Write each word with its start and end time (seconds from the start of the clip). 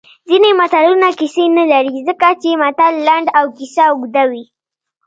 ځینې 0.29 0.49
متلونه 0.59 1.07
کیسې 1.19 1.45
نه 1.57 1.63
لري 1.71 1.95
ځکه 2.07 2.27
چې 2.41 2.49
متل 2.61 2.93
لنډ 3.07 3.27
او 3.39 3.45
کیسه 3.57 3.83
اوږده 3.89 4.23
وي 4.31 4.43